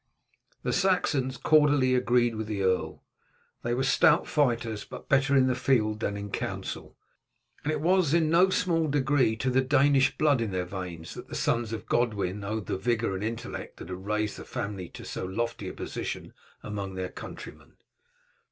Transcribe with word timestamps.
The 0.63 0.73
Saxons 0.73 1.37
cordially 1.37 1.93
agreed 1.93 2.33
with 2.33 2.47
the 2.47 2.63
earl. 2.63 3.03
They 3.61 3.75
were 3.75 3.83
stout 3.83 4.25
fighters, 4.25 4.83
but 4.83 5.07
better 5.07 5.35
in 5.37 5.45
the 5.45 5.53
field 5.53 5.99
than 5.99 6.17
in 6.17 6.31
council, 6.31 6.97
and 7.63 7.71
it 7.71 7.81
was 7.81 8.11
in 8.11 8.27
no 8.27 8.49
small 8.49 8.87
degree 8.87 9.35
to 9.35 9.51
the 9.51 9.61
Danish 9.61 10.17
blood 10.17 10.41
in 10.41 10.49
their 10.49 10.65
veins 10.65 11.13
that 11.13 11.27
the 11.27 11.35
sons 11.35 11.71
of 11.71 11.85
Godwin 11.85 12.43
owed 12.43 12.65
the 12.65 12.77
vigour 12.77 13.13
and 13.13 13.23
intellect 13.23 13.77
that 13.77 13.89
had 13.89 14.05
raised 14.07 14.37
the 14.37 14.43
family 14.43 14.89
to 14.89 15.05
so 15.05 15.23
lofty 15.23 15.67
a 15.69 15.73
position 15.75 16.33
among 16.63 16.95
their 16.95 17.09
countrymen. 17.09 17.73